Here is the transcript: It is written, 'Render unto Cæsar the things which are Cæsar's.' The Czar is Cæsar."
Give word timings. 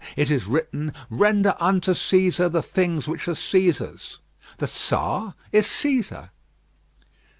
It 0.15 0.31
is 0.31 0.47
written, 0.47 0.95
'Render 1.11 1.53
unto 1.59 1.93
Cæsar 1.93 2.51
the 2.51 2.63
things 2.63 3.07
which 3.07 3.27
are 3.27 3.35
Cæsar's.' 3.35 4.17
The 4.57 4.65
Czar 4.65 5.35
is 5.51 5.67
Cæsar." 5.67 6.31